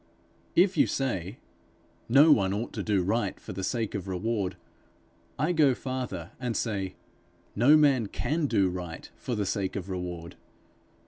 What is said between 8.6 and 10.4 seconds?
right for the sake of reward.